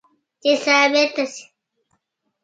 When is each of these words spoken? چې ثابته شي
چې 0.41 0.51
ثابته 0.63 1.03
شي 1.33 1.43